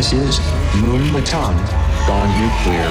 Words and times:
This 0.00 0.14
is 0.14 0.40
Moon 0.80 1.12
Baton, 1.12 1.54
Gone 2.06 2.32
Nuclear. 2.40 2.88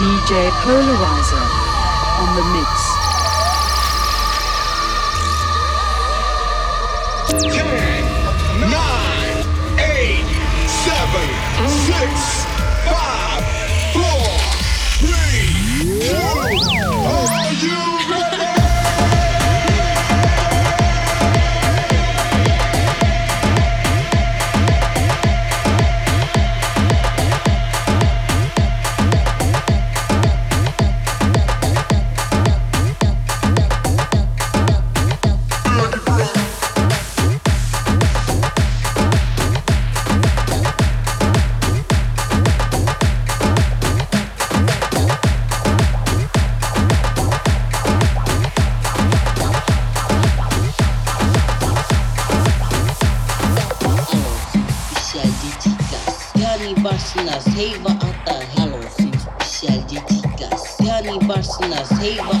DJ 0.00 0.48
Polarizer 0.64 1.46
on 2.20 2.28
the 2.36 2.44
mix. 2.54 2.72
Ten, 7.54 8.02
nine, 8.70 9.44
eight, 9.78 10.24
seven, 10.72 11.28
six, 11.84 12.46
five, 12.88 13.44
four, 13.92 14.24
three, 15.04 15.52
two. 16.00 16.48
Are 17.04 17.52
you 17.52 17.76
ready? 18.10 18.47
hate 62.16 62.37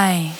Ay. 0.00 0.37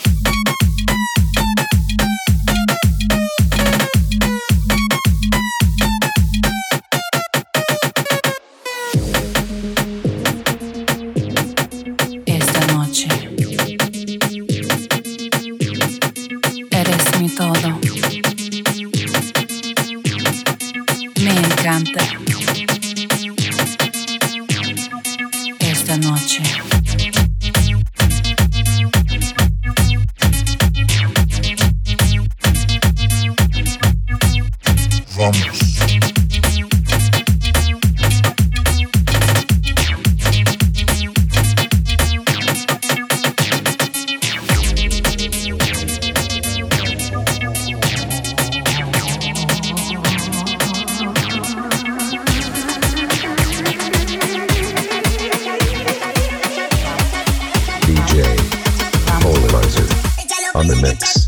on 60.59 60.67
the 60.67 60.75
mix. 60.83 61.28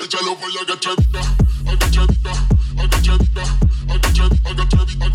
Échalo, 0.00 0.36
voy 0.36 0.56
a 0.56 0.62
agachadita, 0.62 1.20
agachadita, 1.70 2.30
agachadita, 2.78 3.42
agachadita, 3.88 4.50
agachadita. 4.50 5.13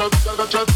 chug, 0.00 0.12
chug, 0.24 0.50
chug. 0.50 0.69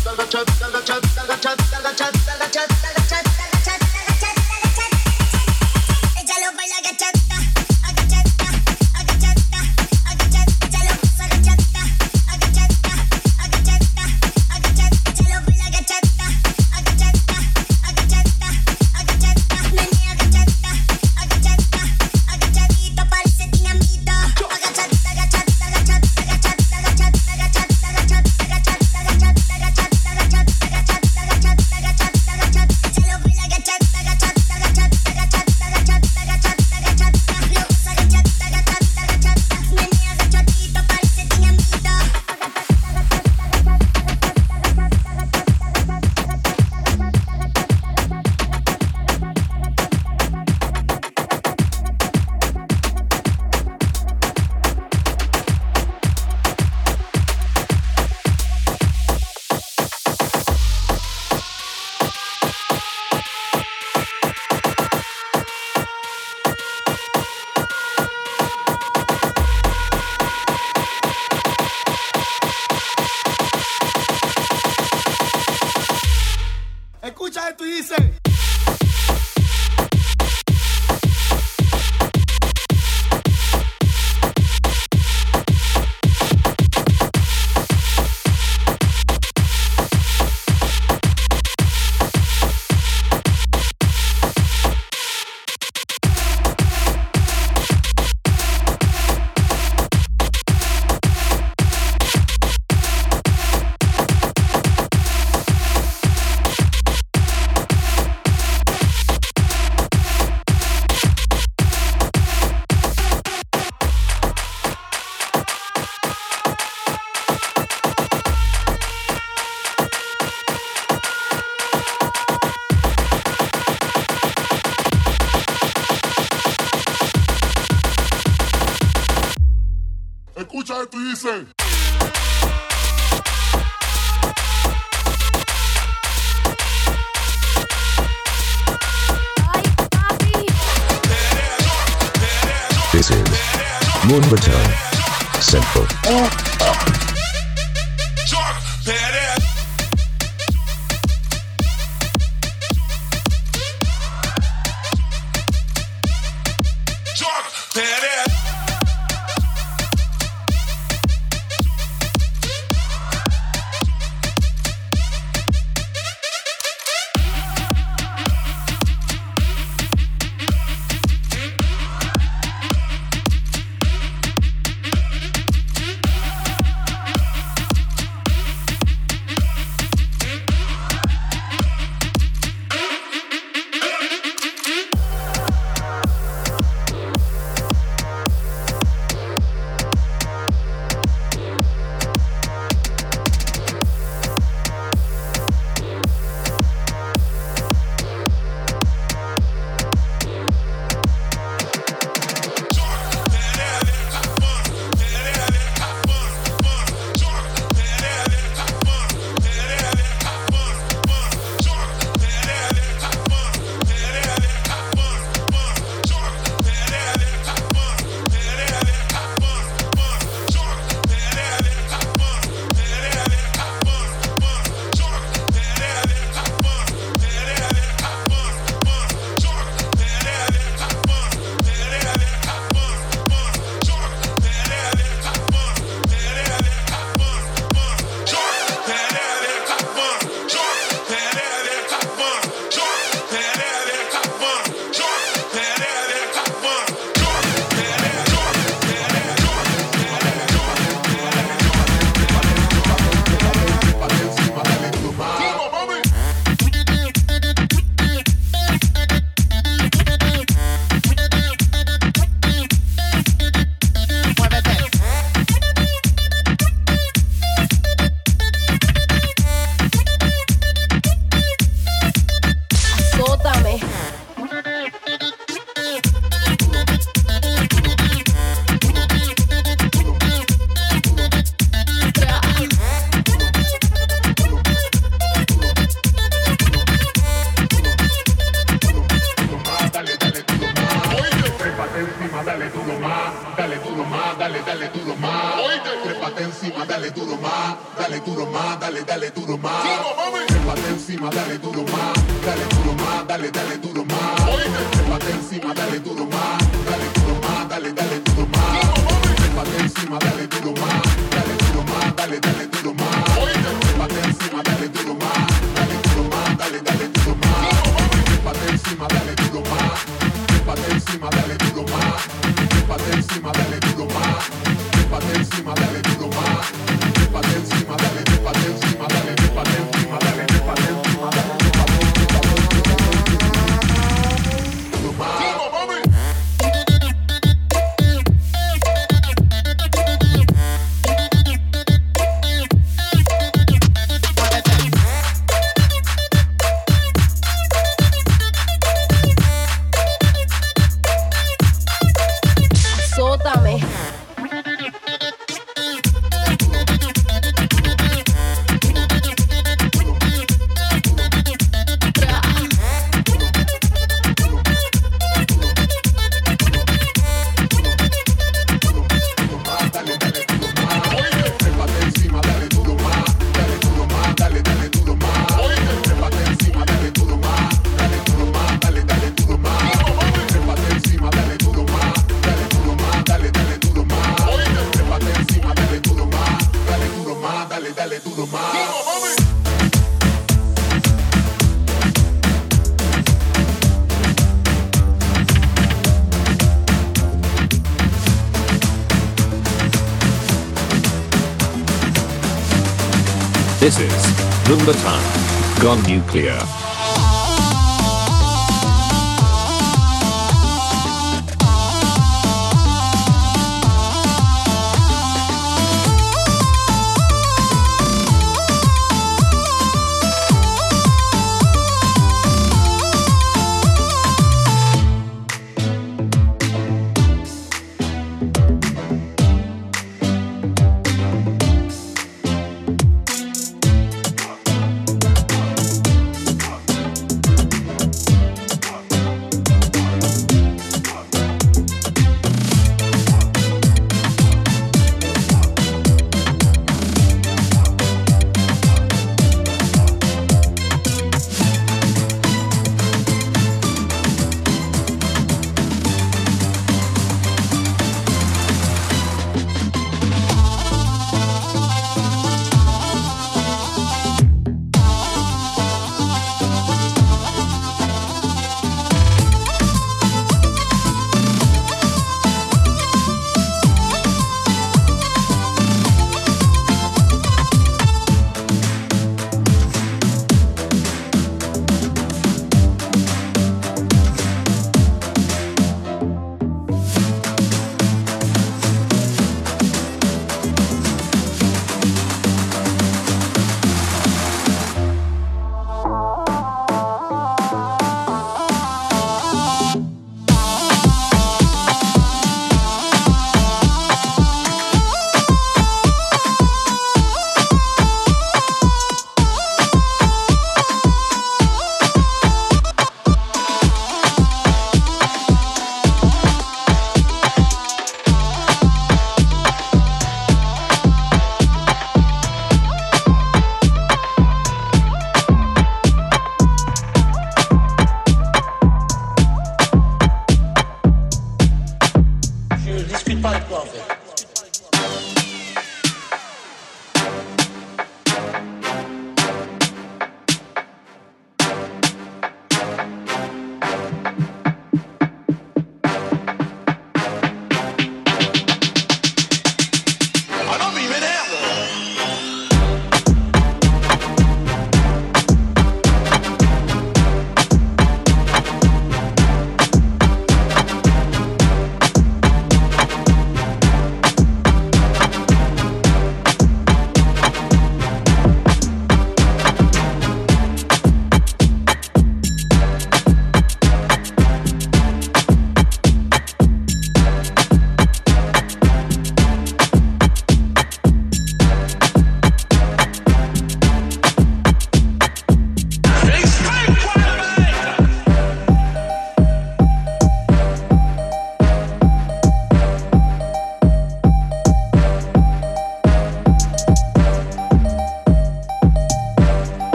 This 403.84 404.00
is 404.00 404.24
Moonbaton. 404.67 405.82
Gone 405.82 406.03
nuclear. 406.05 406.83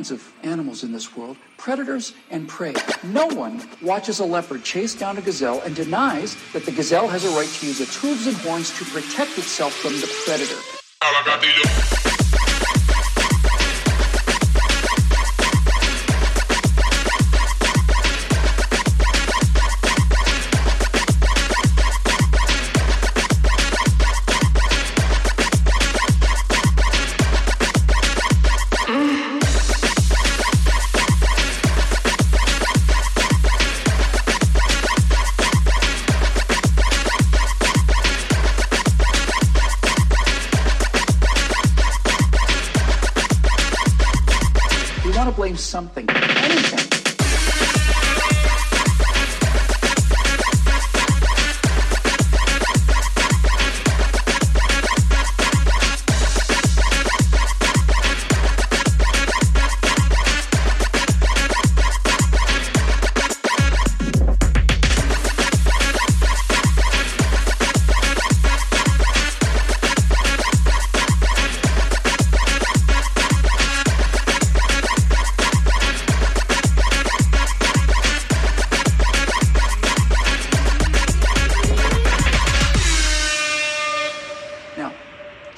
Kinds 0.00 0.10
of 0.10 0.32
animals 0.44 0.82
in 0.82 0.92
this 0.92 1.14
world 1.14 1.36
predators 1.58 2.14
and 2.30 2.48
prey. 2.48 2.72
No 3.04 3.26
one 3.26 3.60
watches 3.82 4.18
a 4.18 4.24
leopard 4.24 4.64
chase 4.64 4.94
down 4.94 5.18
a 5.18 5.20
gazelle 5.20 5.60
and 5.60 5.76
denies 5.76 6.38
that 6.54 6.64
the 6.64 6.72
gazelle 6.72 7.06
has 7.06 7.26
a 7.26 7.28
right 7.36 7.46
to 7.46 7.66
use 7.66 7.82
its 7.82 8.00
hooves 8.00 8.26
and 8.26 8.34
horns 8.38 8.70
to 8.78 8.84
protect 8.86 9.36
itself 9.36 9.74
from 9.74 9.92
the 9.92 10.08
predator. 10.24 10.56
Something, 45.70 46.09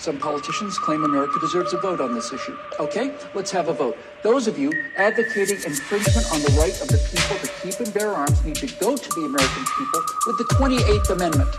some 0.03 0.19
politicians 0.19 0.77
claim 0.79 1.05
America 1.05 1.38
deserves 1.41 1.73
a 1.75 1.79
vote 1.79 2.01
on 2.01 2.12
this 2.12 2.33
issue. 2.33 2.57
Okay, 2.81 3.15
let's 3.35 3.53
have 3.53 3.69
a 3.69 3.73
vote. 3.73 3.97
Those 4.25 4.49
of 4.49 4.59
you 4.59 4.73
advocating 4.97 5.62
infringement 5.65 6.27
on 6.33 6.43
the 6.43 6.53
right 6.59 6.75
of 6.83 6.88
the 6.88 6.99
people 6.99 7.37
to 7.38 7.49
keep 7.62 7.79
and 7.79 7.95
bear 7.95 8.12
arms 8.12 8.45
need 8.45 8.57
to 8.57 8.67
go 8.81 8.97
to 8.97 9.09
the 9.11 9.25
American 9.27 9.65
people 9.79 10.01
with 10.27 10.38
the 10.38 10.45
28th 10.59 11.11
Amendment, 11.11 11.55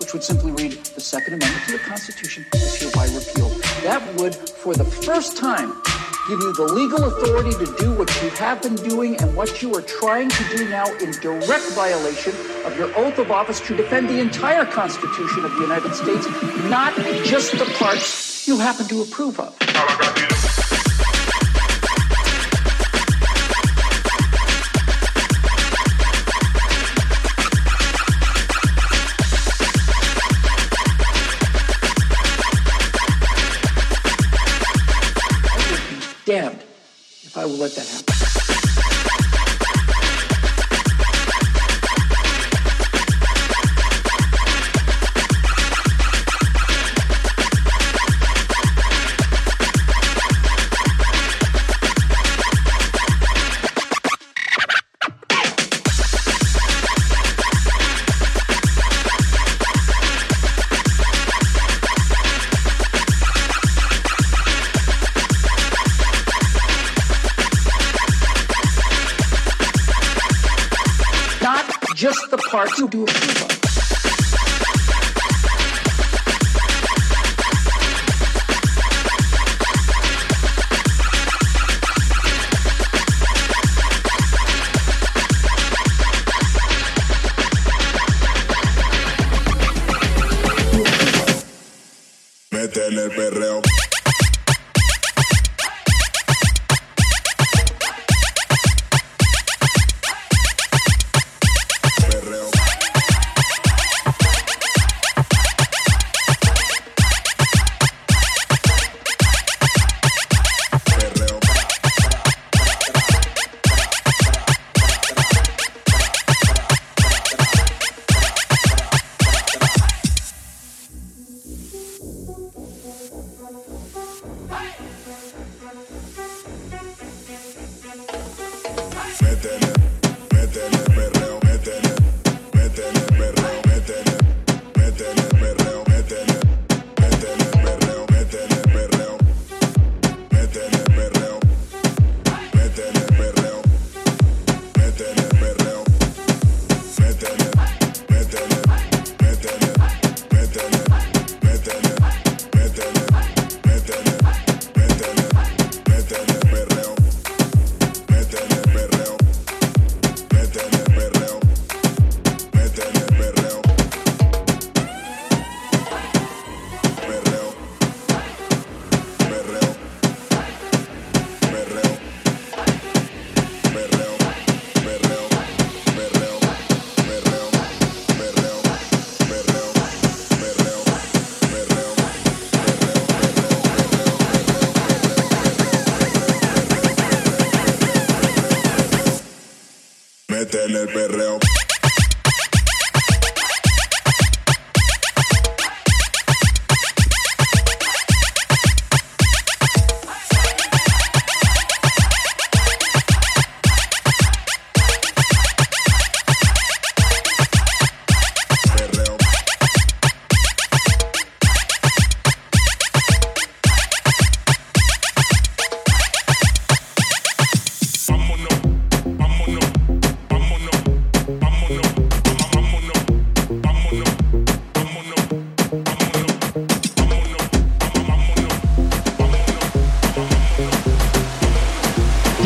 which 0.00 0.14
would 0.14 0.22
simply 0.22 0.52
read 0.52 0.72
the 0.72 1.02
Second 1.02 1.34
Amendment 1.34 1.66
to 1.66 1.72
the 1.72 1.78
Constitution 1.80 2.46
is 2.54 2.80
hereby 2.80 3.04
repealed. 3.12 3.52
That 3.82 4.02
would, 4.16 4.34
for 4.34 4.72
the 4.72 4.84
first 4.84 5.36
time, 5.36 5.82
give 6.30 6.42
you 6.42 6.52
the 6.52 6.62
legal 6.62 7.02
authority 7.06 7.50
to 7.50 7.66
do 7.74 7.90
what 7.90 8.08
you 8.22 8.30
have 8.30 8.62
been 8.62 8.76
doing 8.76 9.16
and 9.16 9.34
what 9.34 9.60
you 9.60 9.74
are 9.74 9.82
trying 9.82 10.28
to 10.28 10.56
do 10.56 10.68
now 10.68 10.84
in 10.98 11.10
direct 11.20 11.72
violation 11.72 12.32
of 12.64 12.76
your 12.78 12.96
oath 12.96 13.18
of 13.18 13.32
office 13.32 13.58
to 13.58 13.76
defend 13.76 14.08
the 14.08 14.20
entire 14.20 14.64
Constitution 14.64 15.44
of 15.44 15.52
the 15.54 15.60
United 15.60 15.92
States, 15.92 16.28
not 16.70 16.94
just 17.24 17.50
the 17.58 17.64
parts 17.76 18.46
you 18.46 18.60
happen 18.60 18.86
to 18.86 19.02
approve 19.02 19.40
of. 19.40 19.56
I 37.40 37.46
will 37.46 37.56
let 37.56 37.74
that 37.76 37.88
happen. 37.88 38.29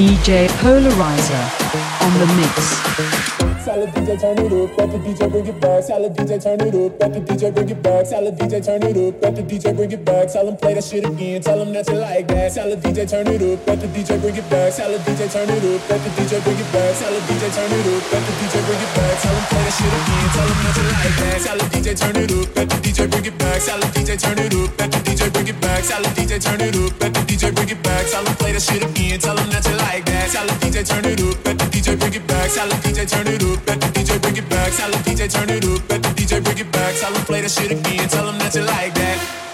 DJ 0.05 0.49
Polarizer 0.61 1.45
on 2.03 2.19
the 2.19 2.27
mix. 2.37 3.14
DJ 4.05 4.21
turn 4.21 4.37
it 4.37 4.53
up, 4.53 4.77
let 4.77 4.93
the 4.93 4.99
DJ 5.01 5.31
bring 5.33 5.47
it 5.47 5.61
back. 5.63 5.83
Salad 5.83 6.13
DJ 6.13 6.37
turn 6.37 6.61
it 6.61 6.77
up, 6.77 7.01
let 7.01 7.15
the 7.15 7.21
DJ 7.25 7.55
bring 7.55 7.71
it 7.71 7.83
back. 7.83 8.05
Salad 8.05 8.37
DJ 8.37 8.61
turn 8.61 8.83
it 8.85 8.97
up, 9.01 9.23
let 9.23 9.35
the 9.35 9.43
DJ 9.43 9.75
bring 9.75 9.93
it 9.93 10.05
back. 10.05 10.29
Tell 10.29 10.45
them 10.45 10.57
play 10.59 10.75
that 10.75 10.85
shit 10.85 11.09
again, 11.09 11.41
tell 11.41 11.57
them 11.57 11.73
that 11.73 11.89
you 11.89 11.97
like 11.97 12.29
that. 12.29 12.53
Salad 12.53 12.85
DJ 12.85 13.09
turn 13.09 13.27
it 13.33 13.41
up, 13.41 13.67
let 13.67 13.81
the 13.81 13.89
DJ 13.89 14.21
bring 14.21 14.37
it 14.37 14.45
back. 14.53 14.73
Salad 14.77 15.01
DJ 15.09 15.25
turn 15.33 15.49
it 15.49 15.65
up, 15.65 15.89
let 15.89 16.05
the 16.05 16.11
DJ 16.21 16.37
bring 16.45 16.61
it 16.61 16.69
back. 16.69 16.93
Salad 17.01 17.23
DJ 17.25 17.49
turn 17.49 17.73
it 17.73 17.87
up, 17.89 18.13
let 18.13 18.23
the 18.29 18.33
DJ 18.45 18.55
bring 18.61 18.83
it 18.85 18.93
back. 18.93 19.15
Tell 19.25 19.33
them 19.33 19.45
play 19.49 19.65
that 19.65 19.73
shit 19.73 19.89
again, 19.89 20.29
tell 20.37 20.49
them 20.53 20.61
that 20.61 20.77
you 20.77 20.85
like 20.85 21.17
that. 21.17 21.41
Salad 21.41 21.69
DJ 21.73 21.89
turn 21.97 22.17
it 22.21 22.29
up, 22.29 22.49
let 22.61 22.69
the 22.69 22.77
DJ 22.85 23.09
bring 23.09 23.25
it 23.25 23.39
back. 23.41 23.61
Salad 23.65 23.89
DJ 23.97 24.21
turn 24.21 24.37
it 24.37 24.53
up, 24.53 24.69
let 24.85 24.93
the 24.93 25.01
DJ 25.01 25.33
bring 25.33 25.49
it 25.49 25.57
back. 25.65 25.81
Salad 25.81 26.13
DJ 26.13 26.33
turn 26.45 26.61
it 26.61 26.77
up, 26.77 26.93
let 27.01 27.09
the 27.17 27.21
DJ 27.25 27.57
bring 27.57 27.73
it 27.73 27.81
back. 27.81 28.05
Tell 28.13 28.21
them 28.21 28.37
play 28.37 28.53
that 28.53 28.61
shit 28.61 28.85
again, 28.85 29.17
tell 29.17 29.33
them 29.33 29.49
that 29.49 29.65
you 29.65 29.77
like 29.81 30.05
that. 30.05 30.29
Salad 30.29 30.61
DJ 30.61 30.85
turn 30.85 31.09
it 31.09 31.25
up, 31.25 31.41
let 31.49 31.57
the 31.57 31.65
DJ 31.73 31.97
bring 31.97 32.13
it 32.13 32.27
back. 32.29 32.53
Salad 32.53 32.77
DJ 32.85 33.09
turn 33.09 33.33
it 33.33 33.41
up, 33.41 33.65
let 33.65 33.81
the 33.81 33.94
DJ 33.95 34.21
bring 34.21 34.37
it 34.37 34.49
back. 34.51 34.73
Tell 34.73 34.91
them 34.91 35.03
DJ 35.03 35.33
turn 35.33 35.51
it 35.51 35.65
up, 35.65 35.89
let 35.89 36.03
the 36.03 36.11
DJ 36.11 36.43
bring 36.43 36.59
it 36.59 36.71
back. 36.73 36.95
Tell 37.01 37.13
them 37.13 37.25
play 37.25 37.41
that 37.41 37.51
shit 37.51 37.71
again, 37.71 38.09
tell 38.09 38.27
them 38.27 38.39
that 38.39 38.55
you 38.55 38.63
like. 38.63 38.95
That, 38.95 39.54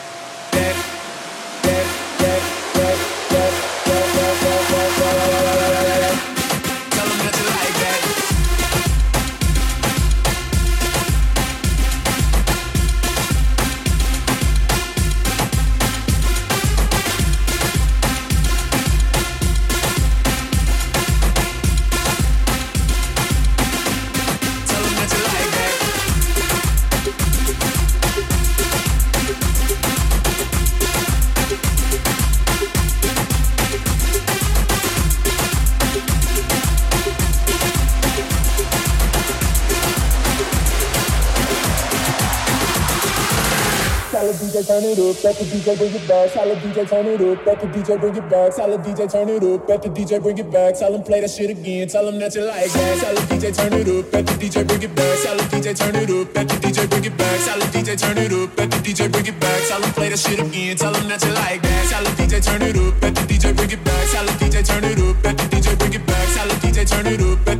let 45.24 45.36
the 45.36 45.44
DJ 45.44 45.76
bring 45.76 45.94
it 45.94 46.08
back. 46.08 46.30
Solid 46.30 46.58
DJ 46.58 46.88
turn 46.88 47.06
it 47.06 47.20
up, 47.20 47.46
let 47.46 47.60
the 47.60 47.66
DJ 47.66 48.00
bring 48.00 48.16
it 48.16 48.28
back. 48.28 48.52
Solid 48.52 48.80
DJ 48.80 49.10
turn 49.10 49.28
it 49.28 49.42
up, 49.42 49.68
let 49.68 49.82
the 49.82 49.88
DJ 49.88 50.22
bring 50.22 50.38
it 50.38 50.50
back. 50.50 50.78
Tell 50.78 50.92
them 50.92 51.02
play 51.02 51.20
that 51.20 51.30
shit 51.30 51.50
again, 51.50 51.88
tell 51.88 52.06
them 52.06 52.18
that 52.18 52.34
you 52.34 52.44
like 52.44 52.70
that. 52.70 52.98
Solid 52.98 53.24
DJ 53.28 53.54
turn 53.54 53.72
it 53.74 53.88
up, 53.88 54.12
let 54.12 54.26
the 54.26 54.32
DJ 54.40 54.66
bring 54.66 54.82
it 54.82 54.94
back. 54.94 55.18
Solid 55.18 55.46
DJ 55.52 55.76
turn 55.76 55.96
it 55.96 56.10
up, 56.10 56.34
let 56.34 56.48
the 56.48 56.56
DJ 56.56 56.88
bring 56.88 57.04
it 57.04 57.16
back. 57.18 57.40
Solid 57.40 57.68
DJ 57.68 58.00
turn 58.00 58.18
it 58.18 58.32
up, 58.32 58.58
let 58.58 58.70
the 58.70 58.78
DJ 58.78 59.12
bring 59.12 59.26
it 59.26 59.40
back. 59.40 59.60
Tell 59.68 59.80
them 59.80 59.92
play 59.92 60.08
that 60.08 60.18
shit 60.18 60.38
again, 60.40 60.76
tell 60.76 60.92
them 60.92 61.08
that 61.08 61.22
you 61.24 61.32
like 61.32 61.62
that. 61.62 61.84
Solid 61.90 62.14
DJ 62.16 62.44
turn 62.44 62.62
it 62.62 62.76
up, 62.76 63.02
let 63.02 63.14
the 63.14 63.22
DJ 63.28 63.56
bring 63.56 63.70
it 63.70 63.84
back. 63.84 64.06
Solid 64.08 64.36
DJ 64.40 64.64
turn 64.64 64.84
it 64.84 64.98
up, 64.98 65.24
let 65.24 65.36
the 65.36 65.44
DJ 65.52 65.78
bring 65.78 65.94
it 65.94 66.06
back. 66.06 66.28
Solid 66.28 66.58
DJ 66.64 66.88
turn 66.88 67.06
it 67.06 67.20
up, 67.20 67.59